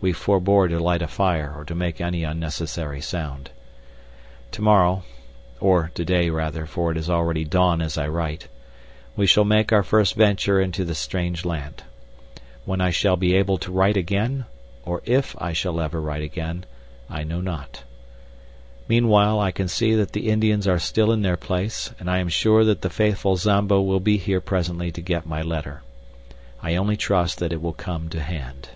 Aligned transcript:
We 0.00 0.12
forbore 0.12 0.66
to 0.68 0.80
light 0.80 1.02
a 1.02 1.06
fire 1.06 1.52
or 1.56 1.64
to 1.66 1.74
make 1.76 2.00
any 2.00 2.24
unnecessary 2.24 3.00
sound. 3.02 3.50
To 4.52 4.62
morrow 4.62 5.04
(or 5.60 5.92
to 5.94 6.04
day, 6.04 6.28
rather, 6.30 6.64
for 6.66 6.90
it 6.90 6.96
is 6.96 7.10
already 7.10 7.44
dawn 7.44 7.80
as 7.82 7.96
I 7.98 8.08
write) 8.08 8.48
we 9.14 9.26
shall 9.26 9.44
make 9.44 9.72
our 9.72 9.82
first 9.82 10.14
venture 10.16 10.58
into 10.60 10.84
this 10.86 10.98
strange 10.98 11.44
land. 11.44 11.84
When 12.64 12.80
I 12.80 12.90
shall 12.90 13.16
be 13.16 13.34
able 13.36 13.58
to 13.58 13.70
write 13.70 13.96
again 13.98 14.46
or 14.84 15.02
if 15.04 15.36
I 15.38 15.48
ever 15.50 15.54
shall 15.54 15.74
write 15.74 16.22
again 16.22 16.64
I 17.10 17.22
know 17.22 17.42
not. 17.42 17.84
Meanwhile, 18.88 19.38
I 19.38 19.50
can 19.52 19.68
see 19.68 19.94
that 19.94 20.12
the 20.12 20.30
Indians 20.30 20.66
are 20.66 20.80
still 20.80 21.12
in 21.12 21.20
their 21.22 21.36
place, 21.36 21.92
and 22.00 22.10
I 22.10 22.18
am 22.18 22.30
sure 22.30 22.64
that 22.64 22.80
the 22.80 22.90
faithful 22.90 23.36
Zambo 23.36 23.82
will 23.82 24.00
be 24.00 24.16
here 24.16 24.40
presently 24.40 24.90
to 24.92 25.02
get 25.02 25.26
my 25.26 25.42
letter. 25.42 25.82
I 26.60 26.74
only 26.74 26.96
trust 26.96 27.38
that 27.38 27.52
it 27.52 27.60
will 27.62 27.74
come 27.74 28.08
to 28.08 28.20
hand. 28.20 28.70